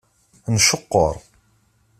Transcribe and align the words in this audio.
Nceqqer. 0.55 1.15